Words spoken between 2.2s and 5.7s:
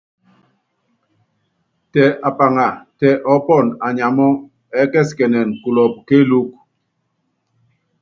apaŋa, tɛ ɔɔ́pɔnɔ anyamɔ́, ɛɛ́kɛsikɛnɛn